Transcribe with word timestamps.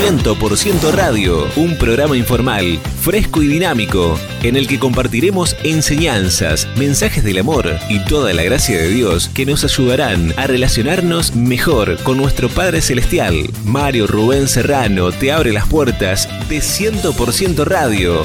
100% 0.00 0.92
Radio, 0.92 1.46
un 1.56 1.76
programa 1.76 2.16
informal, 2.16 2.78
fresco 3.02 3.42
y 3.42 3.48
dinámico, 3.48 4.18
en 4.42 4.56
el 4.56 4.66
que 4.66 4.78
compartiremos 4.78 5.54
enseñanzas, 5.62 6.66
mensajes 6.78 7.22
del 7.22 7.36
amor 7.36 7.68
y 7.90 8.02
toda 8.06 8.32
la 8.32 8.42
gracia 8.42 8.78
de 8.78 8.88
Dios 8.88 9.28
que 9.28 9.44
nos 9.44 9.62
ayudarán 9.62 10.32
a 10.38 10.46
relacionarnos 10.46 11.36
mejor 11.36 12.02
con 12.02 12.16
nuestro 12.16 12.48
Padre 12.48 12.80
Celestial. 12.80 13.50
Mario 13.66 14.06
Rubén 14.06 14.48
Serrano 14.48 15.12
te 15.12 15.32
abre 15.32 15.52
las 15.52 15.68
puertas 15.68 16.30
de 16.48 16.60
100% 16.60 17.62
Radio. 17.66 18.24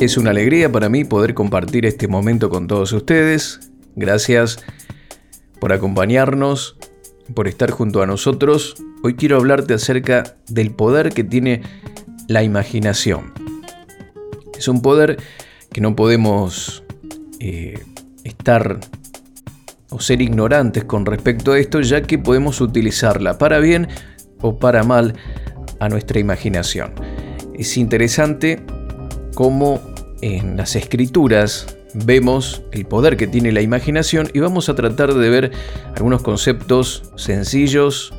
Es 0.00 0.16
una 0.16 0.30
alegría 0.30 0.70
para 0.70 0.88
mí 0.88 1.02
poder 1.02 1.34
compartir 1.34 1.84
este 1.84 2.06
momento 2.06 2.50
con 2.50 2.68
todos 2.68 2.92
ustedes. 2.92 3.72
Gracias 3.96 4.64
por 5.58 5.72
acompañarnos, 5.72 6.76
por 7.34 7.48
estar 7.48 7.72
junto 7.72 8.00
a 8.00 8.06
nosotros. 8.06 8.76
Hoy 9.02 9.16
quiero 9.16 9.38
hablarte 9.38 9.74
acerca 9.74 10.36
del 10.46 10.70
poder 10.70 11.12
que 11.12 11.24
tiene 11.24 11.62
la 12.28 12.44
imaginación. 12.44 13.32
Es 14.56 14.68
un 14.68 14.82
poder 14.82 15.16
que 15.72 15.80
no 15.80 15.96
podemos 15.96 16.84
eh, 17.40 17.82
estar 18.22 18.78
o 19.90 19.98
ser 19.98 20.22
ignorantes 20.22 20.84
con 20.84 21.06
respecto 21.06 21.54
a 21.54 21.58
esto, 21.58 21.80
ya 21.80 22.02
que 22.02 22.18
podemos 22.18 22.60
utilizarla 22.60 23.36
para 23.36 23.58
bien 23.58 23.88
o 24.42 24.60
para 24.60 24.84
mal 24.84 25.14
a 25.80 25.88
nuestra 25.88 26.20
imaginación. 26.20 26.92
Es 27.52 27.76
interesante 27.76 28.62
cómo 29.38 29.80
en 30.20 30.56
las 30.56 30.74
escrituras 30.74 31.78
vemos 31.94 32.64
el 32.72 32.86
poder 32.86 33.16
que 33.16 33.28
tiene 33.28 33.52
la 33.52 33.60
imaginación 33.60 34.28
y 34.34 34.40
vamos 34.40 34.68
a 34.68 34.74
tratar 34.74 35.14
de 35.14 35.30
ver 35.30 35.52
algunos 35.94 36.22
conceptos 36.22 37.12
sencillos, 37.14 38.12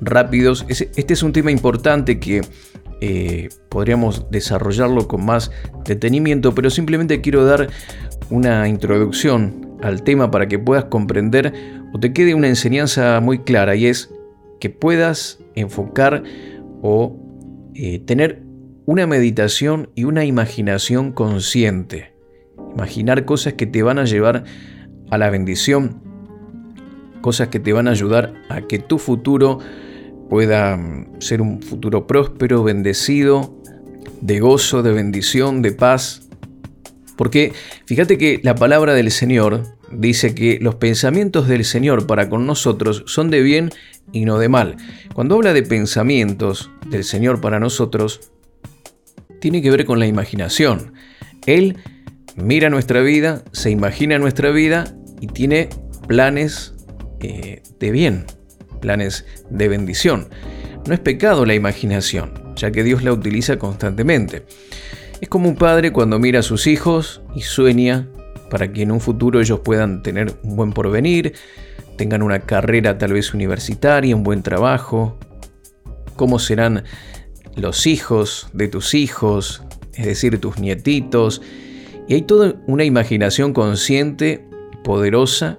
rápidos. 0.00 0.64
Este 0.68 1.12
es 1.12 1.24
un 1.24 1.32
tema 1.32 1.50
importante 1.50 2.20
que 2.20 2.42
eh, 3.00 3.48
podríamos 3.68 4.30
desarrollarlo 4.30 5.08
con 5.08 5.26
más 5.26 5.50
detenimiento, 5.84 6.54
pero 6.54 6.70
simplemente 6.70 7.20
quiero 7.20 7.44
dar 7.44 7.68
una 8.30 8.68
introducción 8.68 9.76
al 9.82 10.04
tema 10.04 10.30
para 10.30 10.46
que 10.46 10.60
puedas 10.60 10.84
comprender 10.84 11.52
o 11.92 11.98
te 11.98 12.12
quede 12.12 12.32
una 12.36 12.46
enseñanza 12.46 13.18
muy 13.18 13.40
clara 13.40 13.74
y 13.74 13.86
es 13.86 14.08
que 14.60 14.70
puedas 14.70 15.40
enfocar 15.56 16.22
o 16.80 17.16
eh, 17.74 17.98
tener 17.98 18.49
una 18.86 19.06
meditación 19.06 19.90
y 19.94 20.04
una 20.04 20.24
imaginación 20.24 21.12
consciente. 21.12 22.12
Imaginar 22.74 23.24
cosas 23.24 23.54
que 23.54 23.66
te 23.66 23.82
van 23.82 23.98
a 23.98 24.04
llevar 24.04 24.44
a 25.10 25.18
la 25.18 25.30
bendición, 25.30 26.02
cosas 27.20 27.48
que 27.48 27.60
te 27.60 27.72
van 27.72 27.88
a 27.88 27.92
ayudar 27.92 28.34
a 28.48 28.62
que 28.62 28.78
tu 28.78 28.98
futuro 28.98 29.58
pueda 30.28 30.76
mm, 30.76 31.20
ser 31.20 31.42
un 31.42 31.60
futuro 31.60 32.06
próspero, 32.06 32.62
bendecido, 32.62 33.60
de 34.20 34.40
gozo, 34.40 34.82
de 34.82 34.92
bendición, 34.92 35.62
de 35.62 35.72
paz. 35.72 36.28
Porque 37.16 37.52
fíjate 37.84 38.16
que 38.16 38.40
la 38.42 38.54
palabra 38.54 38.94
del 38.94 39.10
Señor 39.10 39.64
dice 39.92 40.34
que 40.34 40.58
los 40.60 40.76
pensamientos 40.76 41.48
del 41.48 41.64
Señor 41.64 42.06
para 42.06 42.30
con 42.30 42.46
nosotros 42.46 43.02
son 43.06 43.30
de 43.30 43.42
bien 43.42 43.70
y 44.12 44.24
no 44.24 44.38
de 44.38 44.48
mal. 44.48 44.76
Cuando 45.14 45.34
habla 45.34 45.52
de 45.52 45.62
pensamientos 45.62 46.70
del 46.88 47.04
Señor 47.04 47.40
para 47.40 47.60
nosotros, 47.60 48.32
tiene 49.40 49.62
que 49.62 49.70
ver 49.70 49.84
con 49.84 49.98
la 49.98 50.06
imaginación. 50.06 50.92
Él 51.46 51.78
mira 52.36 52.70
nuestra 52.70 53.00
vida, 53.00 53.42
se 53.52 53.70
imagina 53.70 54.18
nuestra 54.18 54.50
vida 54.50 54.94
y 55.20 55.26
tiene 55.26 55.68
planes 56.06 56.74
eh, 57.20 57.62
de 57.78 57.90
bien, 57.90 58.24
planes 58.80 59.26
de 59.50 59.68
bendición. 59.68 60.28
No 60.86 60.94
es 60.94 61.00
pecado 61.00 61.44
la 61.44 61.54
imaginación, 61.54 62.54
ya 62.56 62.70
que 62.70 62.82
Dios 62.82 63.02
la 63.02 63.12
utiliza 63.12 63.58
constantemente. 63.58 64.44
Es 65.20 65.28
como 65.28 65.48
un 65.48 65.56
padre 65.56 65.92
cuando 65.92 66.18
mira 66.18 66.40
a 66.40 66.42
sus 66.42 66.66
hijos 66.66 67.20
y 67.34 67.42
sueña 67.42 68.08
para 68.50 68.72
que 68.72 68.82
en 68.82 68.90
un 68.90 69.00
futuro 69.00 69.40
ellos 69.40 69.60
puedan 69.60 70.02
tener 70.02 70.34
un 70.42 70.56
buen 70.56 70.72
porvenir, 70.72 71.34
tengan 71.96 72.22
una 72.22 72.40
carrera 72.40 72.98
tal 72.98 73.12
vez 73.12 73.34
universitaria, 73.34 74.16
un 74.16 74.24
buen 74.24 74.42
trabajo, 74.42 75.18
cómo 76.16 76.38
serán 76.38 76.84
los 77.56 77.86
hijos 77.86 78.48
de 78.52 78.68
tus 78.68 78.94
hijos, 78.94 79.62
es 79.94 80.06
decir, 80.06 80.38
tus 80.38 80.58
nietitos, 80.58 81.42
y 82.08 82.14
hay 82.14 82.22
toda 82.22 82.60
una 82.66 82.84
imaginación 82.84 83.52
consciente, 83.52 84.44
poderosa, 84.82 85.58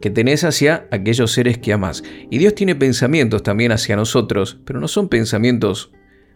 que 0.00 0.10
tenés 0.10 0.44
hacia 0.44 0.86
aquellos 0.90 1.32
seres 1.32 1.58
que 1.58 1.72
amás. 1.72 2.02
Y 2.30 2.38
Dios 2.38 2.54
tiene 2.54 2.74
pensamientos 2.74 3.42
también 3.42 3.72
hacia 3.72 3.96
nosotros, 3.96 4.58
pero 4.64 4.80
no 4.80 4.88
son 4.88 5.08
pensamientos 5.08 5.92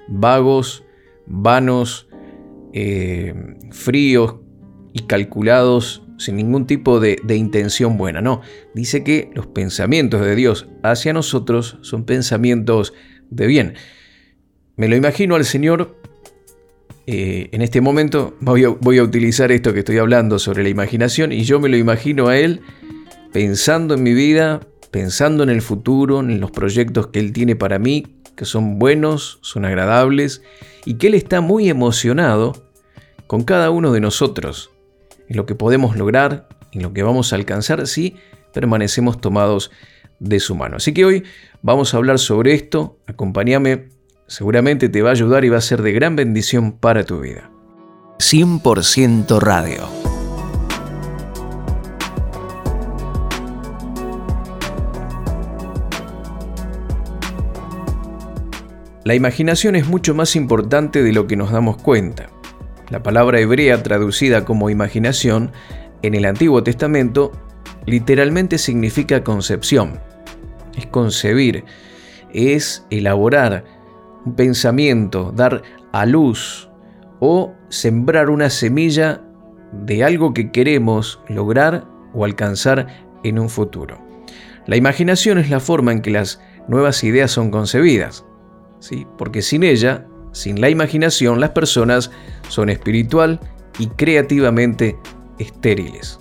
vagos, 0.09 0.85
vanos, 1.27 2.09
eh, 2.73 3.35
fríos 3.71 4.37
y 4.93 5.01
calculados 5.01 6.03
sin 6.17 6.37
ningún 6.37 6.67
tipo 6.67 7.01
de, 7.01 7.19
de 7.25 7.37
intención 7.37 7.97
buena. 7.97 8.21
No, 8.21 8.43
dice 8.75 9.03
que 9.03 9.31
los 9.35 9.47
pensamientos 9.47 10.21
de 10.21 10.37
Dios 10.37 10.69
hacia 10.83 11.13
nosotros 11.13 11.79
son 11.81 12.05
pensamientos 12.05 12.93
de 13.31 13.47
bien. 13.47 13.75
Me 14.81 14.89
lo 14.89 14.97
imagino 14.97 15.35
al 15.35 15.45
Señor, 15.45 15.95
eh, 17.07 17.51
en 17.53 17.61
este 17.61 17.83
momento 17.83 18.35
voy 18.41 18.65
a, 18.65 19.03
utilizar 19.03 19.53
esto 19.53 19.75
que 19.75 19.81
estoy 19.81 19.99
hablando 19.99 20.39
sobre 20.39 20.63
la 20.63 20.71
imaginación 20.71 21.33
y 21.33 21.45
yo 21.45 21.61
me 21.61 21.69
lo 21.69 21.77
imagino 21.77 22.29
a 22.29 22.39
Él 22.39 22.63
pensando 23.31 23.93
en 23.93 24.03
mi 24.03 24.15
vida, 24.15 24.61
pensando 24.91 25.43
en 25.43 25.51
el 25.51 25.61
futuro, 25.61 26.21
en 26.21 26.41
los 26.41 26.51
proyectos 26.51 27.09
que 27.09 27.19
Él 27.19 27.35
tiene 27.35 27.57
para 27.57 27.79
mí, 27.79 28.23
que 28.37 28.47
son 28.47 28.79
buenos, 28.79 29.39
son 29.43 29.67
agradables 29.67 30.41
y 30.87 30.95
que 30.95 31.09
Él 31.09 31.15
está 31.15 31.43
muy 31.43 31.69
emocionado 31.69 32.55
con 33.27 33.45
cada 33.45 33.69
uno 33.69 33.93
de 33.93 34.01
nosotros, 34.01 34.71
en 35.29 35.37
lo 35.37 35.45
que 35.45 35.55
podemos 35.55 35.95
lograr, 35.95 36.49
en 36.73 36.81
lo 36.81 36.95
que 36.95 37.03
vamos 37.03 37.35
a 37.35 37.37
alcanzar 37.37 37.87
si 37.87 38.17
permanecemos 38.55 39.21
tomados 39.21 39.73
de 40.21 40.41
su 40.41 40.55
mano. 40.55 40.77
Así 40.79 40.95
que 40.95 41.05
hoy 41.05 41.25
vamos 41.61 41.93
a 41.93 41.99
hablar 41.99 42.19
sobre 42.19 42.55
esto, 42.55 42.99
acompáñame 43.07 44.00
seguramente 44.31 44.89
te 44.89 45.03
va 45.03 45.09
a 45.09 45.13
ayudar 45.13 45.45
y 45.45 45.49
va 45.49 45.59
a 45.59 45.61
ser 45.61 45.83
de 45.83 45.91
gran 45.91 46.15
bendición 46.15 46.71
para 46.71 47.03
tu 47.03 47.19
vida. 47.19 47.51
100% 48.19 49.41
Radio. 49.41 49.89
La 59.03 59.17
imaginación 59.17 59.75
es 59.75 59.89
mucho 59.89 60.15
más 60.15 60.37
importante 60.37 61.03
de 61.03 61.13
lo 61.13 61.27
que 61.27 61.37
nos 61.37 61.51
damos 61.51 61.77
cuenta. 61.79 62.31
La 62.89 63.03
palabra 63.03 63.41
hebrea 63.41 63.83
traducida 63.83 64.45
como 64.45 64.71
imaginación 64.71 65.51
en 66.03 66.15
el 66.15 66.25
Antiguo 66.25 66.63
Testamento 66.63 67.33
literalmente 67.85 68.59
significa 68.59 69.25
concepción. 69.25 69.99
Es 70.77 70.87
concebir, 70.87 71.65
es 72.33 72.87
elaborar, 72.91 73.80
un 74.25 74.35
pensamiento, 74.35 75.33
dar 75.35 75.63
a 75.93 76.07
luz 76.07 76.71
o 77.21 77.55
sembrar 77.69 78.31
una 78.31 78.51
semilla 78.51 79.23
de 79.73 80.05
algo 80.05 80.35
que 80.35 80.51
queremos 80.51 81.21
lograr 81.29 81.87
o 82.13 82.25
alcanzar 82.25 82.87
en 83.23 83.39
un 83.39 83.49
futuro. 83.49 83.99
La 84.67 84.77
imaginación 84.77 85.39
es 85.39 85.51
la 85.51 85.61
forma 85.61 85.93
en 85.93 86.03
que 86.03 86.11
las 86.11 86.41
nuevas 86.69 87.03
ideas 87.05 87.31
son 87.31 87.51
concebidas, 87.51 88.25
¿sí? 88.79 89.07
porque 89.19 89.43
sin 89.43 89.63
ella, 89.63 90.07
sin 90.33 90.61
la 90.61 90.71
imaginación, 90.71 91.41
las 91.41 91.51
personas 91.51 92.11
son 92.49 92.69
espiritual 92.69 93.41
y 93.79 93.89
creativamente 93.89 94.99
estériles. 95.39 96.19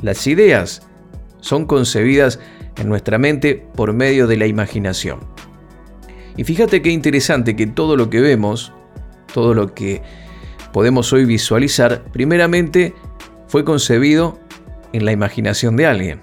Las 0.00 0.26
ideas 0.26 0.86
son 1.40 1.66
concebidas 1.66 2.38
en 2.76 2.88
nuestra 2.88 3.18
mente 3.18 3.66
por 3.74 3.92
medio 3.92 4.26
de 4.26 4.36
la 4.36 4.46
imaginación. 4.46 5.20
Y 6.36 6.44
fíjate 6.44 6.82
qué 6.82 6.90
interesante 6.90 7.56
que 7.56 7.66
todo 7.66 7.96
lo 7.96 8.10
que 8.10 8.20
vemos, 8.20 8.72
todo 9.32 9.54
lo 9.54 9.74
que 9.74 10.02
podemos 10.72 11.12
hoy 11.12 11.24
visualizar, 11.24 12.04
primeramente 12.12 12.94
fue 13.48 13.64
concebido 13.64 14.38
en 14.92 15.04
la 15.04 15.12
imaginación 15.12 15.76
de 15.76 15.86
alguien. 15.86 16.20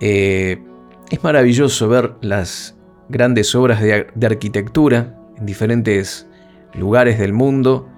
Eh, 0.00 0.62
es 1.10 1.24
maravilloso 1.24 1.88
ver 1.88 2.14
las 2.20 2.76
grandes 3.08 3.54
obras 3.54 3.80
de, 3.80 4.26
arquitectura 4.26 5.18
en 5.36 5.46
diferentes 5.46 6.26
lugares 6.74 7.18
del 7.18 7.32
mundo, 7.32 7.88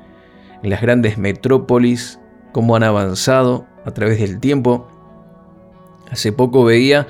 en 0.62 0.70
las 0.70 0.80
grandes 0.80 1.18
metrópolis, 1.18 2.20
cómo 2.52 2.76
han 2.76 2.84
avanzado 2.84 3.66
a 3.84 3.90
través 3.90 4.20
del 4.20 4.38
tiempo. 4.38 4.88
Hace 6.10 6.32
poco 6.32 6.64
veía 6.64 7.06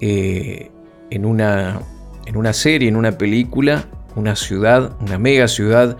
eh, 0.00 0.70
en 1.10 1.24
una 1.24 1.80
en 2.28 2.36
una 2.36 2.52
serie, 2.52 2.90
en 2.90 2.96
una 2.96 3.16
película, 3.16 3.86
una 4.14 4.36
ciudad, 4.36 4.94
una 5.00 5.18
mega 5.18 5.48
ciudad 5.48 5.96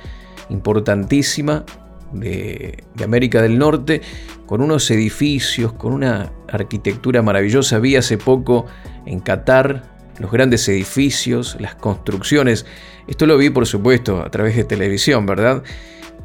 importantísima 0.50 1.64
de, 2.12 2.84
América 3.02 3.40
del 3.40 3.58
Norte, 3.58 4.02
con 4.44 4.60
unos 4.60 4.90
edificios, 4.90 5.72
con 5.72 5.94
una 5.94 6.30
arquitectura 6.46 7.22
maravillosa. 7.22 7.78
Vi 7.78 7.96
hace 7.96 8.18
poco 8.18 8.66
en 9.06 9.20
Qatar 9.20 9.84
los 10.18 10.30
grandes 10.30 10.68
edificios, 10.68 11.56
las 11.60 11.76
construcciones. 11.76 12.66
Esto 13.06 13.24
lo 13.24 13.38
vi, 13.38 13.48
por 13.48 13.66
supuesto, 13.66 14.20
a 14.20 14.30
través 14.30 14.54
de 14.54 14.64
televisión, 14.64 15.24
¿verdad? 15.24 15.62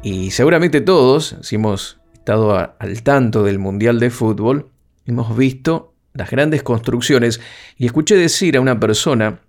Y 0.02 0.32
seguramente 0.32 0.82
todos, 0.82 1.36
si 1.40 1.54
hemos 1.54 1.98
estado 2.12 2.54
al 2.54 3.02
tanto 3.02 3.42
del 3.42 3.58
Mundial 3.58 3.98
de 4.00 4.10
Fútbol, 4.10 4.68
hemos 5.06 5.34
visto 5.34 5.94
las 6.12 6.30
grandes 6.30 6.62
construcciones 6.62 7.40
y 7.78 7.86
escuché 7.86 8.16
decir 8.16 8.58
a 8.58 8.60
una 8.60 8.78
persona 8.78 9.40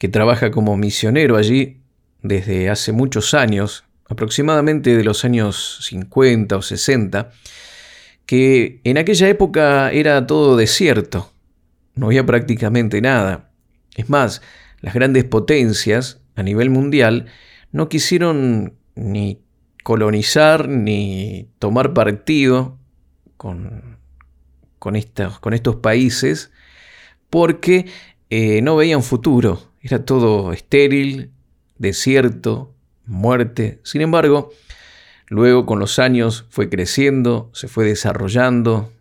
que 0.00 0.08
trabaja 0.08 0.50
como 0.50 0.78
misionero 0.78 1.36
allí 1.36 1.82
desde 2.22 2.70
hace 2.70 2.90
muchos 2.90 3.34
años, 3.34 3.84
aproximadamente 4.08 4.96
de 4.96 5.04
los 5.04 5.26
años 5.26 5.80
50 5.82 6.56
o 6.56 6.62
60, 6.62 7.30
que 8.24 8.80
en 8.84 8.96
aquella 8.96 9.28
época 9.28 9.92
era 9.92 10.26
todo 10.26 10.56
desierto, 10.56 11.30
no 11.94 12.06
había 12.06 12.24
prácticamente 12.24 13.02
nada. 13.02 13.50
Es 13.94 14.08
más, 14.08 14.40
las 14.80 14.94
grandes 14.94 15.24
potencias 15.24 16.22
a 16.34 16.42
nivel 16.42 16.70
mundial 16.70 17.26
no 17.70 17.90
quisieron 17.90 18.78
ni 18.94 19.42
colonizar 19.84 20.66
ni 20.66 21.50
tomar 21.58 21.92
partido 21.92 22.78
con, 23.36 23.98
con, 24.78 24.96
estos 24.96 25.76
países 25.82 26.52
porque 27.28 27.84
eh, 28.30 28.62
no 28.62 28.76
veían 28.76 29.02
futuro. 29.02 29.69
Era 29.80 30.04
todo 30.04 30.52
estéril, 30.52 31.30
desierto, 31.78 32.74
muerte. 33.06 33.80
Sin 33.82 34.02
embargo, 34.02 34.50
luego 35.28 35.64
con 35.64 35.78
los 35.78 35.98
años 35.98 36.46
fue 36.50 36.68
creciendo, 36.68 37.50
se 37.54 37.66
fue 37.66 37.86
desarrollando, 37.86 38.92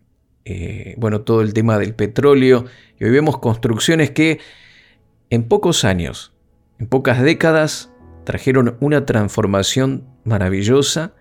eh, 0.46 0.96
bueno, 0.98 1.22
todo 1.22 1.42
el 1.42 1.54
tema 1.54 1.78
del 1.78 1.94
petróleo, 1.96 2.66
y 2.98 3.04
hoy 3.04 3.12
vemos 3.12 3.40
construcciones 3.40 4.12
que 4.12 4.40
en 5.30 5.44
pocos 5.44 5.84
años, 5.84 6.34
en 6.80 6.88
pocas 6.88 7.22
décadas, 7.22 7.92
trajeron 8.24 8.78
una 8.80 9.06
transformación 9.06 10.08
maravillosa, 10.24 11.14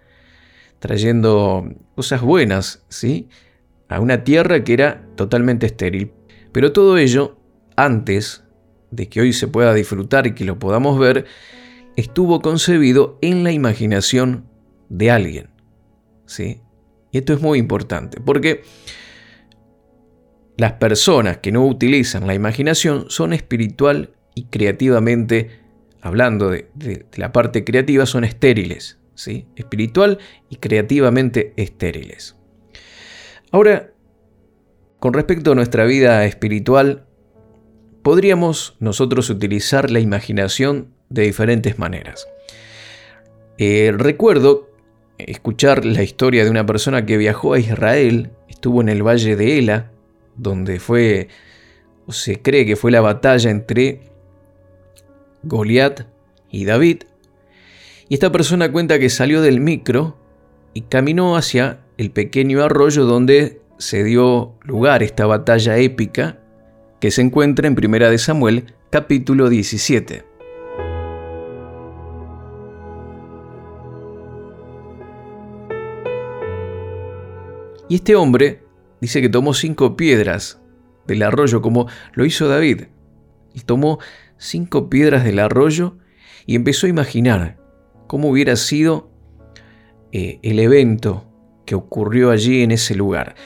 trayendo 0.78 1.68
cosas 1.96 2.22
buenas, 2.22 2.84
¿sí? 2.88 3.28
A 3.88 3.98
una 3.98 4.22
tierra 4.22 4.62
que 4.62 4.72
era 4.72 5.04
totalmente 5.16 5.66
estéril. 5.66 6.12
Pero 6.52 6.72
todo 6.72 6.96
ello, 6.96 7.38
antes 7.76 8.44
de 8.90 9.08
que 9.08 9.20
hoy 9.20 9.32
se 9.32 9.48
pueda 9.48 9.74
disfrutar 9.74 10.26
y 10.26 10.34
que 10.34 10.44
lo 10.44 10.58
podamos 10.58 10.98
ver, 10.98 11.26
estuvo 11.96 12.40
concebido 12.40 13.18
en 13.22 13.44
la 13.44 13.52
imaginación 13.52 14.46
de 14.88 15.10
alguien, 15.10 15.50
¿sí? 16.26 16.60
Y 17.10 17.18
esto 17.18 17.32
es 17.32 17.40
muy 17.40 17.58
importante, 17.58 18.20
porque 18.20 18.62
las 20.56 20.74
personas 20.74 21.38
que 21.38 21.52
no 21.52 21.66
utilizan 21.66 22.26
la 22.26 22.34
imaginación 22.34 23.06
son 23.08 23.32
espiritual 23.32 24.14
y 24.34 24.44
creativamente, 24.44 25.60
hablando 26.00 26.50
de, 26.50 27.06
la 27.16 27.32
parte 27.32 27.64
creativa, 27.64 28.06
son 28.06 28.24
estériles, 28.24 28.98
¿sí? 29.14 29.46
espiritual 29.56 30.18
y 30.48 30.56
creativamente 30.56 31.54
estériles. 31.56 32.36
Ahora, 33.50 33.92
con 35.00 35.14
respecto 35.14 35.52
a 35.52 35.54
nuestra 35.54 35.84
vida 35.84 36.24
espiritual, 36.24 37.07
podríamos 38.08 38.74
nosotros 38.80 39.28
utilizar 39.28 39.90
la 39.90 40.00
imaginación 40.00 40.94
de 41.10 41.24
diferentes 41.24 41.78
maneras. 41.78 42.26
Eh, 43.58 43.92
recuerdo 43.94 44.70
escuchar 45.18 45.84
la 45.84 46.02
historia 46.02 46.42
de 46.42 46.50
una 46.50 46.64
persona 46.64 47.04
que 47.04 47.18
viajó 47.18 47.52
a 47.52 47.58
Israel, 47.58 48.30
estuvo 48.48 48.80
en 48.80 48.88
el 48.88 49.06
valle 49.06 49.36
de 49.36 49.58
Ela, 49.58 49.90
donde 50.36 50.80
fue, 50.80 51.28
o 52.06 52.12
se 52.12 52.40
cree 52.40 52.64
que 52.64 52.76
fue 52.76 52.90
la 52.90 53.02
batalla 53.02 53.50
entre 53.50 54.00
Goliat 55.42 56.06
y 56.50 56.64
David. 56.64 57.02
Y 58.08 58.14
esta 58.14 58.32
persona 58.32 58.72
cuenta 58.72 58.98
que 58.98 59.10
salió 59.10 59.42
del 59.42 59.60
micro 59.60 60.16
y 60.72 60.80
caminó 60.80 61.36
hacia 61.36 61.80
el 61.98 62.10
pequeño 62.10 62.64
arroyo 62.64 63.04
donde 63.04 63.60
se 63.76 64.02
dio 64.02 64.54
lugar 64.62 65.02
esta 65.02 65.26
batalla 65.26 65.76
épica 65.76 66.38
que 67.00 67.10
se 67.10 67.22
encuentra 67.22 67.68
en 67.68 67.74
Primera 67.74 68.10
de 68.10 68.18
Samuel, 68.18 68.74
capítulo 68.90 69.48
17. 69.48 70.24
Y 77.88 77.94
este 77.94 78.16
hombre 78.16 78.62
dice 79.00 79.20
que 79.20 79.28
tomó 79.28 79.54
cinco 79.54 79.96
piedras 79.96 80.60
del 81.06 81.22
arroyo, 81.22 81.62
como 81.62 81.88
lo 82.12 82.24
hizo 82.26 82.48
David. 82.48 82.84
Y 83.54 83.60
tomó 83.60 83.98
cinco 84.36 84.90
piedras 84.90 85.24
del 85.24 85.38
arroyo 85.38 85.96
y 86.46 86.54
empezó 86.54 86.86
a 86.86 86.90
imaginar 86.90 87.58
cómo 88.06 88.28
hubiera 88.28 88.56
sido 88.56 89.10
eh, 90.12 90.38
el 90.42 90.58
evento 90.58 91.24
que 91.64 91.74
ocurrió 91.74 92.30
allí 92.30 92.62
en 92.62 92.72
ese 92.72 92.94
lugar. 92.94 93.36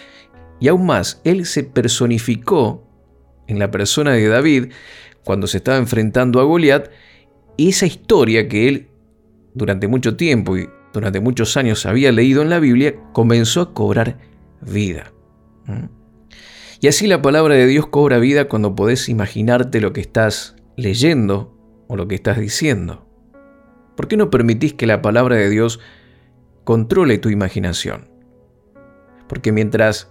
Y 0.58 0.68
aún 0.68 0.86
más, 0.86 1.20
él 1.24 1.46
se 1.46 1.64
personificó 1.64 2.88
en 3.46 3.58
la 3.58 3.70
persona 3.70 4.12
de 4.12 4.28
David 4.28 4.72
cuando 5.24 5.46
se 5.46 5.58
estaba 5.58 5.78
enfrentando 5.78 6.40
a 6.40 6.44
Goliat 6.44 6.90
esa 7.58 7.86
historia 7.86 8.48
que 8.48 8.68
él 8.68 8.88
durante 9.54 9.88
mucho 9.88 10.16
tiempo 10.16 10.56
y 10.56 10.68
durante 10.92 11.20
muchos 11.20 11.56
años 11.56 11.86
había 11.86 12.12
leído 12.12 12.42
en 12.42 12.50
la 12.50 12.58
Biblia 12.58 12.94
comenzó 13.12 13.60
a 13.60 13.74
cobrar 13.74 14.18
vida. 14.60 15.12
Y 16.80 16.88
así 16.88 17.06
la 17.06 17.22
palabra 17.22 17.54
de 17.54 17.66
Dios 17.66 17.86
cobra 17.86 18.18
vida 18.18 18.48
cuando 18.48 18.74
podés 18.74 19.08
imaginarte 19.08 19.80
lo 19.80 19.92
que 19.92 20.00
estás 20.00 20.56
leyendo 20.76 21.56
o 21.88 21.96
lo 21.96 22.08
que 22.08 22.14
estás 22.14 22.38
diciendo. 22.38 23.06
¿Por 23.96 24.08
qué 24.08 24.16
no 24.16 24.30
permitís 24.30 24.74
que 24.74 24.86
la 24.86 25.02
palabra 25.02 25.36
de 25.36 25.48
Dios 25.48 25.80
controle 26.64 27.18
tu 27.18 27.28
imaginación? 27.28 28.10
Porque 29.28 29.52
mientras 29.52 30.10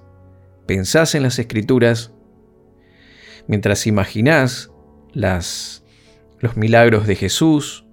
pensás 0.65 1.13
en 1.15 1.23
las 1.23 1.39
escrituras, 1.39 2.13
mientras 3.51 3.85
imaginás 3.85 4.71
las, 5.11 5.83
los 6.39 6.55
milagros 6.55 7.05
de 7.05 7.17
Jesús, 7.17 7.85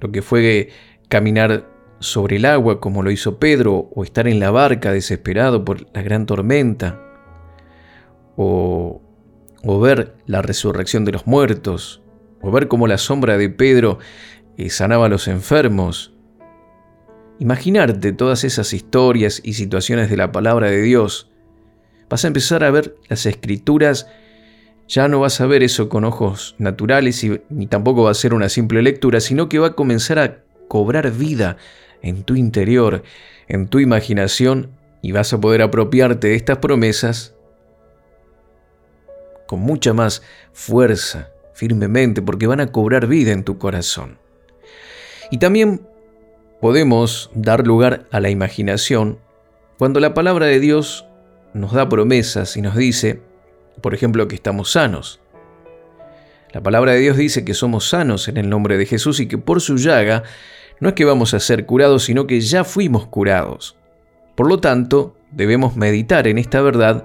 lo 0.00 0.12
que 0.12 0.22
fue 0.22 0.68
caminar 1.08 1.68
sobre 1.98 2.36
el 2.36 2.44
agua 2.44 2.80
como 2.80 3.02
lo 3.02 3.10
hizo 3.10 3.40
Pedro, 3.40 3.90
o 3.92 4.04
estar 4.04 4.28
en 4.28 4.38
la 4.38 4.52
barca 4.52 4.92
desesperado 4.92 5.64
por 5.64 5.84
la 5.92 6.02
gran 6.02 6.26
tormenta, 6.26 7.02
o, 8.36 9.02
o 9.64 9.80
ver 9.80 10.14
la 10.26 10.42
resurrección 10.42 11.04
de 11.04 11.10
los 11.10 11.26
muertos, 11.26 12.02
o 12.40 12.52
ver 12.52 12.68
cómo 12.68 12.86
la 12.86 12.96
sombra 12.96 13.36
de 13.36 13.50
Pedro 13.50 13.98
eh, 14.56 14.70
sanaba 14.70 15.06
a 15.06 15.08
los 15.08 15.26
enfermos. 15.26 16.14
Imaginarte 17.40 18.12
todas 18.12 18.44
esas 18.44 18.72
historias 18.72 19.40
y 19.42 19.54
situaciones 19.54 20.08
de 20.08 20.16
la 20.16 20.30
palabra 20.30 20.70
de 20.70 20.82
Dios. 20.82 21.32
Vas 22.08 22.24
a 22.24 22.28
empezar 22.28 22.62
a 22.62 22.70
ver 22.70 22.94
las 23.08 23.26
escrituras, 23.26 24.06
ya 24.90 25.06
no 25.06 25.20
vas 25.20 25.40
a 25.40 25.46
ver 25.46 25.62
eso 25.62 25.88
con 25.88 26.04
ojos 26.04 26.56
naturales 26.58 27.22
y 27.22 27.40
ni 27.48 27.68
tampoco 27.68 28.02
va 28.02 28.10
a 28.10 28.14
ser 28.14 28.34
una 28.34 28.48
simple 28.48 28.82
lectura, 28.82 29.20
sino 29.20 29.48
que 29.48 29.60
va 29.60 29.68
a 29.68 29.72
comenzar 29.74 30.18
a 30.18 30.42
cobrar 30.66 31.12
vida 31.12 31.56
en 32.02 32.24
tu 32.24 32.34
interior, 32.34 33.04
en 33.46 33.68
tu 33.68 33.78
imaginación, 33.78 34.72
y 35.00 35.12
vas 35.12 35.32
a 35.32 35.40
poder 35.40 35.62
apropiarte 35.62 36.28
de 36.28 36.34
estas 36.34 36.58
promesas 36.58 37.36
con 39.46 39.60
mucha 39.60 39.92
más 39.94 40.22
fuerza, 40.52 41.30
firmemente, 41.54 42.20
porque 42.20 42.48
van 42.48 42.60
a 42.60 42.72
cobrar 42.72 43.06
vida 43.06 43.30
en 43.30 43.44
tu 43.44 43.58
corazón. 43.58 44.18
Y 45.30 45.38
también 45.38 45.82
podemos 46.60 47.30
dar 47.32 47.64
lugar 47.64 48.06
a 48.10 48.18
la 48.18 48.28
imaginación 48.28 49.20
cuando 49.78 50.00
la 50.00 50.14
palabra 50.14 50.46
de 50.46 50.58
Dios 50.58 51.06
nos 51.54 51.72
da 51.72 51.88
promesas 51.88 52.56
y 52.56 52.62
nos 52.62 52.76
dice, 52.76 53.22
por 53.80 53.94
ejemplo, 53.94 54.28
que 54.28 54.34
estamos 54.34 54.72
sanos. 54.72 55.20
La 56.52 56.62
palabra 56.62 56.92
de 56.92 56.98
Dios 56.98 57.16
dice 57.16 57.44
que 57.44 57.54
somos 57.54 57.88
sanos 57.88 58.28
en 58.28 58.36
el 58.36 58.48
nombre 58.48 58.76
de 58.76 58.86
Jesús 58.86 59.20
y 59.20 59.28
que 59.28 59.38
por 59.38 59.60
su 59.60 59.76
llaga 59.76 60.24
no 60.80 60.88
es 60.88 60.94
que 60.94 61.04
vamos 61.04 61.34
a 61.34 61.40
ser 61.40 61.66
curados, 61.66 62.04
sino 62.04 62.26
que 62.26 62.40
ya 62.40 62.64
fuimos 62.64 63.06
curados. 63.06 63.76
Por 64.34 64.48
lo 64.48 64.58
tanto, 64.58 65.16
debemos 65.30 65.76
meditar 65.76 66.26
en 66.26 66.38
esta 66.38 66.60
verdad 66.60 67.04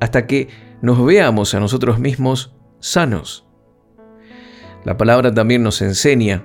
hasta 0.00 0.26
que 0.26 0.48
nos 0.80 1.04
veamos 1.04 1.54
a 1.54 1.60
nosotros 1.60 1.98
mismos 1.98 2.54
sanos. 2.80 3.44
La 4.84 4.96
palabra 4.96 5.34
también 5.34 5.62
nos 5.62 5.82
enseña 5.82 6.44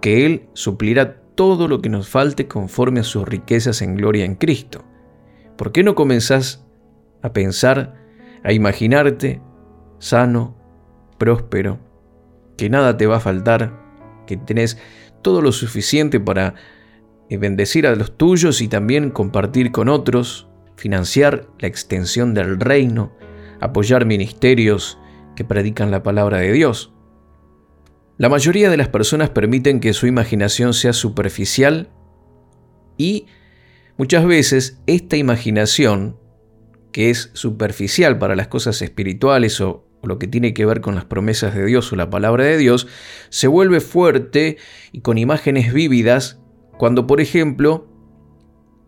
que 0.00 0.26
Él 0.26 0.48
suplirá 0.52 1.20
todo 1.34 1.68
lo 1.68 1.80
que 1.80 1.88
nos 1.88 2.08
falte 2.08 2.48
conforme 2.48 3.00
a 3.00 3.04
sus 3.04 3.26
riquezas 3.26 3.80
en 3.80 3.94
gloria 3.94 4.24
en 4.24 4.34
Cristo. 4.34 4.84
¿Por 5.56 5.72
qué 5.72 5.84
no 5.84 5.94
comenzás 5.94 6.64
a 7.22 7.32
pensar, 7.32 7.94
a 8.44 8.52
imaginarte 8.52 9.40
sano, 9.98 10.56
próspero, 11.18 11.78
que 12.56 12.70
nada 12.70 12.96
te 12.96 13.06
va 13.06 13.16
a 13.16 13.20
faltar, 13.20 13.72
que 14.26 14.36
tenés 14.36 14.78
todo 15.22 15.42
lo 15.42 15.52
suficiente 15.52 16.20
para 16.20 16.54
eh, 17.28 17.36
bendecir 17.36 17.86
a 17.86 17.94
los 17.94 18.16
tuyos 18.16 18.60
y 18.60 18.68
también 18.68 19.10
compartir 19.10 19.72
con 19.72 19.88
otros, 19.88 20.48
financiar 20.76 21.48
la 21.58 21.68
extensión 21.68 22.34
del 22.34 22.60
reino, 22.60 23.12
apoyar 23.60 24.06
ministerios 24.06 24.98
que 25.36 25.44
predican 25.44 25.90
la 25.90 26.02
palabra 26.02 26.38
de 26.38 26.52
Dios. 26.52 26.92
La 28.16 28.28
mayoría 28.28 28.70
de 28.70 28.76
las 28.76 28.88
personas 28.88 29.30
permiten 29.30 29.78
que 29.78 29.92
su 29.92 30.06
imaginación 30.06 30.74
sea 30.74 30.92
superficial 30.92 31.90
y 32.96 33.26
muchas 33.96 34.26
veces 34.26 34.80
esta 34.86 35.16
imaginación, 35.16 36.18
que 36.92 37.10
es 37.10 37.30
superficial 37.34 38.18
para 38.18 38.36
las 38.36 38.48
cosas 38.48 38.80
espirituales 38.82 39.60
o, 39.60 39.84
lo 40.02 40.18
que 40.18 40.28
tiene 40.28 40.54
que 40.54 40.64
ver 40.64 40.80
con 40.80 40.94
las 40.94 41.04
promesas 41.04 41.54
de 41.54 41.64
Dios 41.66 41.92
o 41.92 41.96
la 41.96 42.08
palabra 42.08 42.44
de 42.44 42.56
Dios, 42.56 42.86
se 43.30 43.48
vuelve 43.48 43.80
fuerte 43.80 44.56
y 44.92 45.00
con 45.00 45.18
imágenes 45.18 45.72
vívidas 45.72 46.40
cuando, 46.78 47.06
por 47.06 47.20
ejemplo, 47.20 47.88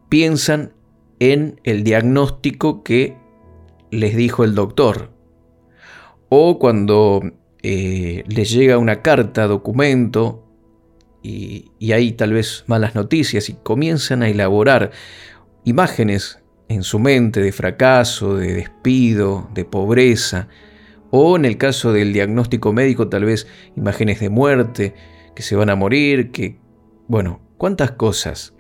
piensan 0.08 0.72
en 1.18 1.60
el 1.64 1.82
diagnóstico 1.82 2.84
que 2.84 3.16
les 3.90 4.14
dijo 4.16 4.44
el 4.44 4.54
doctor, 4.54 5.10
o 6.28 6.58
cuando 6.60 7.22
eh, 7.62 8.22
les 8.28 8.50
llega 8.50 8.78
una 8.78 9.02
carta, 9.02 9.48
documento, 9.48 10.46
y, 11.22 11.72
y 11.78 11.92
hay 11.92 12.12
tal 12.12 12.32
vez 12.32 12.64
malas 12.66 12.94
noticias 12.94 13.48
y 13.50 13.54
comienzan 13.54 14.22
a 14.22 14.28
elaborar 14.28 14.92
imágenes 15.64 16.39
en 16.70 16.84
su 16.84 17.00
mente 17.00 17.42
de 17.42 17.50
fracaso, 17.50 18.36
de 18.36 18.54
despido, 18.54 19.50
de 19.54 19.64
pobreza, 19.64 20.46
o 21.10 21.34
en 21.34 21.44
el 21.44 21.58
caso 21.58 21.92
del 21.92 22.12
diagnóstico 22.12 22.72
médico 22.72 23.08
tal 23.08 23.24
vez 23.24 23.48
imágenes 23.76 24.20
de 24.20 24.30
muerte, 24.30 24.94
que 25.34 25.42
se 25.42 25.56
van 25.56 25.68
a 25.68 25.74
morir, 25.74 26.30
que, 26.30 26.60
bueno, 27.08 27.40
cuántas 27.58 27.90
cosas. 27.90 28.54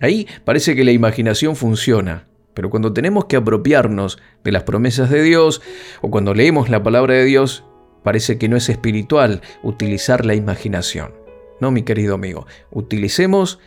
Ahí 0.00 0.26
parece 0.46 0.74
que 0.74 0.84
la 0.84 0.92
imaginación 0.92 1.54
funciona, 1.54 2.28
pero 2.54 2.70
cuando 2.70 2.94
tenemos 2.94 3.26
que 3.26 3.36
apropiarnos 3.36 4.18
de 4.42 4.52
las 4.52 4.62
promesas 4.62 5.10
de 5.10 5.22
Dios 5.22 5.60
o 6.00 6.10
cuando 6.10 6.32
leemos 6.32 6.70
la 6.70 6.82
palabra 6.82 7.12
de 7.12 7.26
Dios, 7.26 7.66
parece 8.02 8.38
que 8.38 8.48
no 8.48 8.56
es 8.56 8.70
espiritual 8.70 9.42
utilizar 9.62 10.24
la 10.24 10.34
imaginación. 10.34 11.12
No, 11.60 11.70
mi 11.70 11.82
querido 11.82 12.14
amigo, 12.14 12.46
utilicemos 12.70 13.58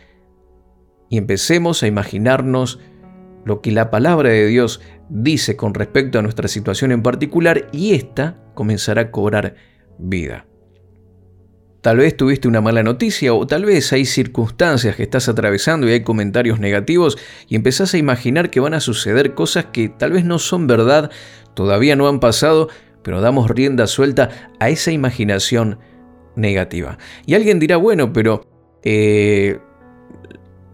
y 1.08 1.16
empecemos 1.16 1.84
a 1.84 1.86
imaginarnos 1.86 2.80
lo 3.44 3.60
que 3.60 3.70
la 3.70 3.90
palabra 3.90 4.30
de 4.30 4.46
Dios 4.46 4.80
dice 5.08 5.56
con 5.56 5.74
respecto 5.74 6.18
a 6.18 6.22
nuestra 6.22 6.48
situación 6.48 6.92
en 6.92 7.02
particular 7.02 7.68
y 7.72 7.94
ésta 7.94 8.38
comenzará 8.54 9.02
a 9.02 9.10
cobrar 9.10 9.56
vida. 9.98 10.46
Tal 11.84 11.98
vez 11.98 12.16
tuviste 12.16 12.48
una 12.48 12.62
mala 12.62 12.82
noticia 12.82 13.34
o 13.34 13.46
tal 13.46 13.66
vez 13.66 13.92
hay 13.92 14.06
circunstancias 14.06 14.96
que 14.96 15.02
estás 15.02 15.28
atravesando 15.28 15.86
y 15.86 15.92
hay 15.92 16.02
comentarios 16.02 16.58
negativos 16.58 17.18
y 17.46 17.56
empezás 17.56 17.92
a 17.92 17.98
imaginar 17.98 18.48
que 18.48 18.60
van 18.60 18.72
a 18.72 18.80
suceder 18.80 19.34
cosas 19.34 19.66
que 19.66 19.90
tal 19.90 20.12
vez 20.12 20.24
no 20.24 20.38
son 20.38 20.66
verdad, 20.66 21.10
todavía 21.52 21.94
no 21.94 22.08
han 22.08 22.20
pasado, 22.20 22.70
pero 23.02 23.20
damos 23.20 23.50
rienda 23.50 23.86
suelta 23.86 24.50
a 24.60 24.70
esa 24.70 24.92
imaginación 24.92 25.78
negativa. 26.36 26.96
Y 27.26 27.34
alguien 27.34 27.58
dirá, 27.58 27.76
bueno, 27.76 28.14
pero 28.14 28.46
eh, 28.82 29.58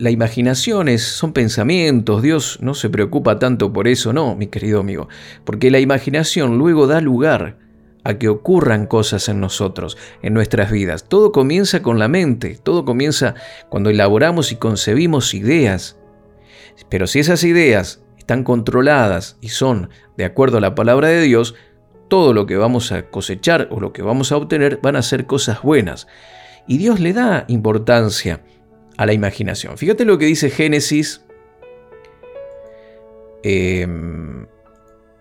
la 0.01 0.11
imaginación 0.11 0.89
es, 0.89 1.03
son 1.03 1.35
pensamientos, 1.35 2.23
Dios 2.23 2.59
no 2.63 2.75
se 2.75 2.89
preocupa 2.89 3.39
tanto 3.39 3.71
por 3.71 3.87
eso, 3.87 4.15
no, 4.15 4.35
mi 4.35 4.47
querido 4.47 4.81
amigo, 4.81 5.09
porque 5.45 5.71
la 5.71 5.79
imaginación 5.79 6.57
luego 6.57 6.87
da 6.87 7.03
lugar 7.03 7.59
a 8.03 8.15
que 8.15 8.31
ocurran 8.31 8.87
cosas 8.87 9.29
en 9.29 9.41
nosotros, 9.41 9.99
en 10.23 10.33
nuestras 10.33 10.71
vidas. 10.71 11.05
Todo 11.07 11.33
comienza 11.33 11.83
con 11.83 11.99
la 11.99 12.09
mente, 12.09 12.59
todo 12.63 12.87
comienza 12.87 13.35
cuando 13.69 13.91
elaboramos 13.91 14.53
y 14.53 14.57
concebimos 14.57 15.35
ideas. 15.35 15.99
Pero 16.89 17.07
si 17.07 17.19
esas 17.19 17.45
ideas 17.45 18.03
están 18.17 18.43
controladas 18.43 19.37
y 19.43 19.51
son 19.51 19.91
de 20.17 20.25
acuerdo 20.25 20.57
a 20.57 20.63
la 20.63 20.75
palabra 20.75 21.09
de 21.09 21.21
Dios, 21.21 21.55
todo 22.09 22.33
lo 22.33 22.47
que 22.47 22.57
vamos 22.57 22.91
a 22.91 23.03
cosechar 23.11 23.69
o 23.71 23.81
lo 23.81 23.93
que 23.93 24.01
vamos 24.01 24.33
a 24.33 24.39
obtener 24.39 24.79
van 24.83 24.97
a 24.97 25.03
ser 25.03 25.27
cosas 25.27 25.61
buenas. 25.61 26.07
Y 26.67 26.79
Dios 26.79 27.01
le 27.01 27.13
da 27.13 27.45
importancia 27.49 28.41
a 29.01 29.07
la 29.07 29.15
imaginación. 29.15 29.79
Fíjate 29.79 30.05
lo 30.05 30.19
que 30.19 30.27
dice 30.27 30.51
Génesis. 30.51 31.25
Em, 33.43 34.47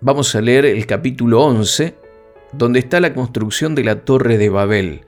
vamos 0.02 0.36
a 0.36 0.42
leer 0.42 0.66
el 0.66 0.86
capítulo 0.86 1.42
11, 1.44 1.96
donde 2.52 2.80
está 2.80 3.00
la 3.00 3.14
construcción 3.14 3.76
de 3.76 3.86
la 3.86 4.02
Torre 4.02 4.38
de 4.38 4.50
Babel. 4.50 5.06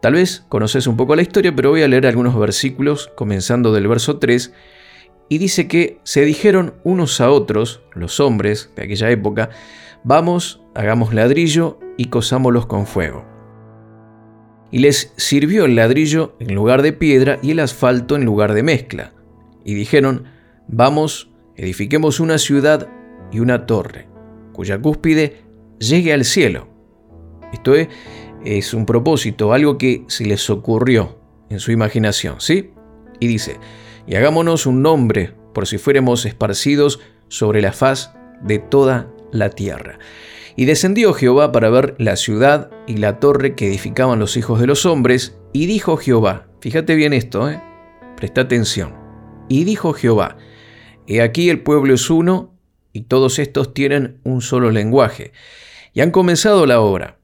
Tal 0.00 0.14
vez 0.14 0.46
conoces 0.48 0.86
un 0.86 0.96
poco 0.96 1.14
la 1.14 1.20
historia, 1.20 1.54
pero 1.54 1.68
voy 1.68 1.82
a 1.82 1.88
leer 1.88 2.06
algunos 2.06 2.38
versículos, 2.38 3.12
comenzando 3.16 3.70
del 3.70 3.86
verso 3.86 4.18
3, 4.18 4.54
y 5.28 5.36
dice 5.36 5.68
que 5.68 5.98
se 6.02 6.24
dijeron 6.24 6.76
unos 6.84 7.20
a 7.20 7.30
otros, 7.30 7.82
los 7.92 8.18
hombres 8.18 8.70
de 8.76 8.84
aquella 8.84 9.10
época, 9.10 9.50
vamos, 10.04 10.62
hagamos 10.74 11.12
ladrillo 11.12 11.78
y 11.98 12.06
cosámoslos 12.06 12.64
con 12.64 12.86
fuego 12.86 13.29
y 14.70 14.78
les 14.78 15.12
sirvió 15.16 15.64
el 15.64 15.76
ladrillo 15.76 16.36
en 16.38 16.54
lugar 16.54 16.82
de 16.82 16.92
piedra 16.92 17.38
y 17.42 17.52
el 17.52 17.60
asfalto 17.60 18.16
en 18.16 18.24
lugar 18.24 18.54
de 18.54 18.62
mezcla. 18.62 19.12
Y 19.64 19.74
dijeron, 19.74 20.24
vamos, 20.68 21.30
edifiquemos 21.56 22.20
una 22.20 22.38
ciudad 22.38 22.88
y 23.32 23.40
una 23.40 23.66
torre, 23.66 24.08
cuya 24.52 24.80
cúspide 24.80 25.42
llegue 25.78 26.12
al 26.12 26.24
cielo. 26.24 26.68
Esto 27.52 27.74
es, 27.74 27.88
es 28.44 28.74
un 28.74 28.86
propósito, 28.86 29.52
algo 29.52 29.76
que 29.76 30.04
se 30.08 30.24
les 30.24 30.48
ocurrió 30.50 31.18
en 31.48 31.60
su 31.60 31.72
imaginación, 31.72 32.40
¿sí? 32.40 32.70
Y 33.18 33.26
dice, 33.26 33.58
y 34.06 34.14
hagámonos 34.14 34.66
un 34.66 34.82
nombre 34.82 35.34
por 35.52 35.66
si 35.66 35.78
fuéramos 35.78 36.24
esparcidos 36.24 37.00
sobre 37.28 37.60
la 37.60 37.72
faz 37.72 38.12
de 38.42 38.58
toda 38.58 39.08
la 39.32 39.50
tierra. 39.50 39.98
Y 40.56 40.64
descendió 40.64 41.12
Jehová 41.14 41.52
para 41.52 41.70
ver 41.70 41.94
la 41.98 42.16
ciudad 42.16 42.70
y 42.86 42.96
la 42.96 43.20
torre 43.20 43.54
que 43.54 43.68
edificaban 43.68 44.18
los 44.18 44.36
hijos 44.36 44.60
de 44.60 44.66
los 44.66 44.86
hombres, 44.86 45.38
y 45.52 45.66
dijo 45.66 45.96
Jehová, 45.96 46.48
fíjate 46.60 46.94
bien 46.94 47.12
esto, 47.12 47.50
¿eh? 47.50 47.60
presta 48.16 48.42
atención, 48.42 48.94
y 49.48 49.64
dijo 49.64 49.92
Jehová, 49.92 50.36
he 51.06 51.22
aquí 51.22 51.50
el 51.50 51.62
pueblo 51.62 51.94
es 51.94 52.10
uno, 52.10 52.54
y 52.92 53.02
todos 53.02 53.38
estos 53.38 53.74
tienen 53.74 54.20
un 54.24 54.42
solo 54.42 54.70
lenguaje, 54.70 55.32
y 55.92 56.00
han 56.00 56.10
comenzado 56.10 56.66
la 56.66 56.80
obra, 56.80 57.18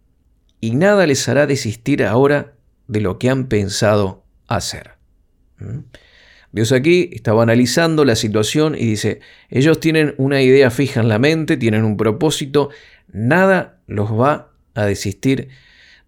y 0.61 0.75
nada 0.75 1.07
les 1.07 1.29
hará 1.29 1.47
desistir 1.47 2.05
ahora 2.05 2.55
de 2.89 3.01
lo 3.01 3.19
que 3.19 3.31
han 3.31 3.47
pensado 3.47 4.25
hacer. 4.47 4.93
¿Mm? 5.59 5.81
Dios 6.53 6.73
aquí 6.73 7.11
estaba 7.13 7.43
analizando 7.43 8.05
la 8.07 8.17
situación 8.17 8.77
y 8.77 8.87
dice, 8.87 9.21
ellos 9.51 9.79
tienen 9.79 10.15
una 10.17 10.41
idea 10.41 10.71
fija 10.71 11.01
en 11.01 11.09
la 11.09 11.19
mente, 11.19 11.59
tienen 11.59 11.85
un 11.85 11.99
propósito, 11.99 12.71
nada 13.13 13.81
los 13.87 14.13
va 14.13 14.53
a 14.75 14.85
desistir 14.85 15.49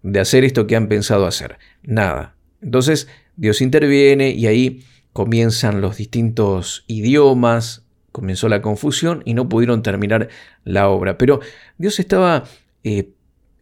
de 0.03 0.21
hacer 0.21 0.45
esto 0.45 0.67
que 0.67 0.77
han 0.77 0.89
pensado 0.89 1.27
hacer. 1.27 1.59
Nada. 1.83 2.35
Entonces 2.63 3.09
Dios 3.37 3.61
interviene 3.61 4.31
y 4.31 4.47
ahí 4.47 4.85
comienzan 5.13 5.81
los 5.81 5.97
distintos 5.97 6.85
idiomas, 6.87 7.85
comenzó 8.13 8.49
la 8.49 8.63
confusión 8.63 9.23
y 9.25 9.35
no 9.35 9.49
pudieron 9.49 9.83
terminar 9.83 10.29
la 10.65 10.89
obra. 10.89 11.19
Pero 11.19 11.41
Dios 11.77 11.99
estaba, 11.99 12.45
eh, 12.85 13.11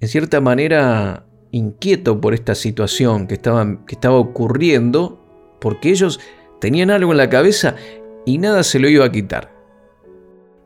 en 0.01 0.09
cierta 0.09 0.41
manera, 0.41 1.27
inquieto 1.51 2.21
por 2.21 2.35
esta 2.35 2.55
situación 2.55 3.27
que 3.27 3.39
que 3.39 3.95
estaba 3.95 4.17
ocurriendo, 4.17 5.23
porque 5.61 5.91
ellos 5.91 6.21
tenían 6.61 6.91
algo 6.91 7.13
en 7.13 7.19
la 7.19 7.31
cabeza 7.31 7.77
y 8.25 8.39
nada 8.39 8.63
se 8.63 8.79
lo 8.79 8.89
iba 8.89 9.05
a 9.05 9.13
quitar. 9.13 9.56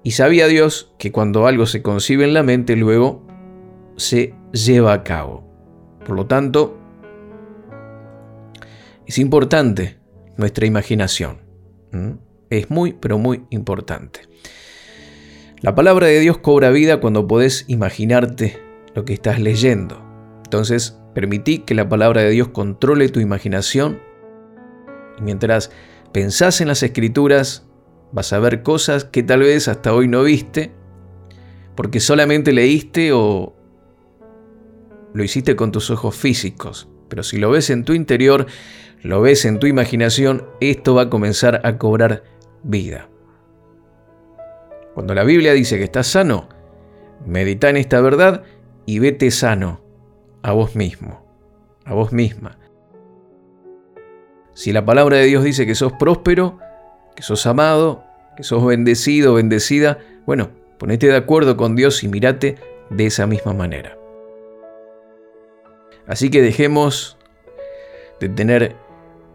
Y 0.02 0.12
sabía 0.12 0.46
Dios 0.46 0.92
que 0.98 1.12
cuando 1.12 1.46
algo 1.46 1.66
se 1.66 1.82
concibe 1.82 2.24
en 2.24 2.34
la 2.34 2.42
mente, 2.42 2.76
luego 2.76 3.26
se 3.96 4.34
lleva 4.52 4.92
a 4.92 5.04
cabo. 5.04 5.46
Por 6.06 6.16
lo 6.16 6.26
tanto, 6.26 6.78
es 9.06 9.18
importante 9.18 9.98
nuestra 10.36 10.66
imaginación. 10.66 11.40
Es 12.48 12.70
muy, 12.70 12.92
pero 12.94 13.18
muy 13.18 13.44
importante. 13.50 14.20
La 15.60 15.74
palabra 15.74 16.06
de 16.06 16.20
Dios 16.20 16.38
cobra 16.38 16.70
vida 16.70 17.00
cuando 17.00 17.26
podés 17.26 17.66
imaginarte 17.68 18.58
lo 18.94 19.04
que 19.04 19.12
estás 19.12 19.38
leyendo. 19.38 20.02
Entonces, 20.44 20.98
permití 21.14 21.58
que 21.58 21.74
la 21.74 21.88
palabra 21.88 22.22
de 22.22 22.30
Dios 22.30 22.48
controle 22.48 23.08
tu 23.10 23.20
imaginación 23.20 24.00
y 25.18 25.22
mientras 25.22 25.70
pensás 26.12 26.60
en 26.60 26.68
las 26.68 26.82
escrituras, 26.82 27.68
Vas 28.12 28.32
a 28.32 28.38
ver 28.38 28.62
cosas 28.62 29.04
que 29.04 29.22
tal 29.22 29.40
vez 29.40 29.68
hasta 29.68 29.94
hoy 29.94 30.08
no 30.08 30.22
viste, 30.22 30.72
porque 31.76 32.00
solamente 32.00 32.52
leíste 32.52 33.12
o 33.12 33.54
lo 35.12 35.24
hiciste 35.24 35.56
con 35.56 35.72
tus 35.72 35.90
ojos 35.90 36.16
físicos. 36.16 36.88
Pero 37.08 37.22
si 37.22 37.38
lo 37.38 37.50
ves 37.50 37.70
en 37.70 37.84
tu 37.84 37.92
interior, 37.92 38.46
lo 39.02 39.20
ves 39.20 39.44
en 39.44 39.58
tu 39.58 39.66
imaginación, 39.66 40.46
esto 40.60 40.94
va 40.94 41.02
a 41.02 41.10
comenzar 41.10 41.60
a 41.64 41.78
cobrar 41.78 42.22
vida. 42.62 43.08
Cuando 44.94 45.14
la 45.14 45.24
Biblia 45.24 45.52
dice 45.52 45.78
que 45.78 45.84
estás 45.84 46.08
sano, 46.08 46.48
medita 47.24 47.70
en 47.70 47.76
esta 47.76 48.00
verdad 48.00 48.42
y 48.86 48.98
vete 48.98 49.30
sano 49.30 49.80
a 50.42 50.52
vos 50.52 50.74
mismo, 50.76 51.24
a 51.84 51.94
vos 51.94 52.12
misma. 52.12 52.58
Si 54.52 54.72
la 54.72 54.84
palabra 54.84 55.16
de 55.16 55.26
Dios 55.26 55.44
dice 55.44 55.64
que 55.64 55.74
sos 55.74 55.92
próspero, 55.92 56.58
que 57.14 57.22
sos 57.22 57.46
amado, 57.46 58.04
que 58.36 58.42
sos 58.42 58.64
bendecido, 58.64 59.34
bendecida, 59.34 59.98
bueno, 60.26 60.50
ponete 60.78 61.06
de 61.06 61.16
acuerdo 61.16 61.56
con 61.56 61.76
Dios 61.76 62.02
y 62.04 62.08
mirate 62.08 62.56
de 62.90 63.06
esa 63.06 63.26
misma 63.26 63.52
manera. 63.52 63.96
Así 66.06 66.30
que 66.30 66.42
dejemos 66.42 67.16
de 68.20 68.28
tener 68.28 68.76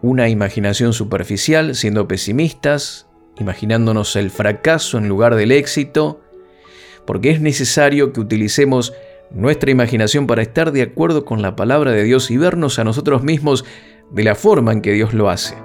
una 0.02 0.30
imaginación 0.30 0.94
superficial, 0.94 1.76
siendo 1.76 2.08
pesimistas, 2.08 3.08
imaginándonos 3.38 4.16
el 4.16 4.30
fracaso 4.30 4.98
en 4.98 5.08
lugar 5.08 5.36
del 5.36 5.52
éxito, 5.52 6.22
porque 7.06 7.30
es 7.30 7.42
necesario 7.42 8.14
que 8.14 8.20
utilicemos 8.20 8.94
nuestra 9.32 9.72
imaginación 9.72 10.28
para 10.28 10.42
estar 10.42 10.72
de 10.72 10.82
acuerdo 10.82 11.26
con 11.26 11.42
la 11.42 11.56
palabra 11.56 11.92
de 11.92 12.04
Dios 12.04 12.30
y 12.32 12.38
vernos 12.38 12.80
a 12.80 12.84
nosotros 12.84 13.24
mismos 13.24 13.66
de 14.12 14.24
la 14.24 14.36
forma 14.36 14.72
en 14.72 14.82
que 14.82 14.94
Dios 14.94 15.14
lo 15.14 15.30
hace. 15.30 15.56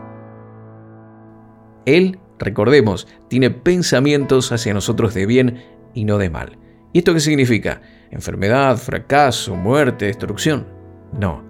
Él, 1.86 2.18
recordemos, 2.38 3.06
tiene 3.28 3.50
pensamientos 3.50 4.52
hacia 4.52 4.74
nosotros 4.74 5.14
de 5.14 5.26
bien 5.26 5.62
y 5.94 6.04
no 6.04 6.18
de 6.18 6.30
mal. 6.30 6.58
¿Y 6.92 6.98
esto 6.98 7.14
qué 7.14 7.20
significa? 7.20 7.82
¿Enfermedad, 8.10 8.76
fracaso, 8.76 9.54
muerte, 9.54 10.06
destrucción? 10.06 10.66
No. 11.12 11.44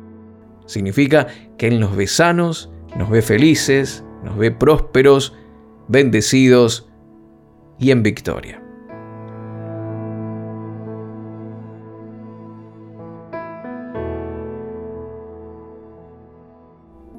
Significa 0.66 1.26
que 1.56 1.68
Él 1.68 1.80
nos 1.80 1.96
ve 1.96 2.06
sanos, 2.06 2.70
nos 2.96 3.10
ve 3.10 3.22
felices, 3.22 4.04
nos 4.24 4.36
ve 4.36 4.50
prósperos, 4.50 5.34
bendecidos 5.88 6.88
y 7.78 7.90
en 7.90 8.02
victoria. 8.02 8.62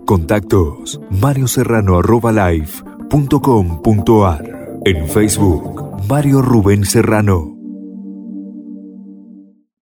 Contactos 0.05 0.99
marioserrano.live.com.ar 3.11 4.79
En 4.85 5.07
Facebook, 5.07 6.07
Mario 6.07 6.41
Rubén 6.41 6.85
Serrano. 6.85 7.50